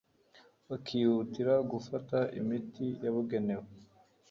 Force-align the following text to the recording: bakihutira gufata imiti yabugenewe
bakihutira 0.69 1.53
gufata 1.71 2.17
imiti 2.39 2.85
yabugenewe 3.03 3.65